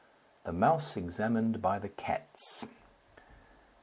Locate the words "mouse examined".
0.51-1.61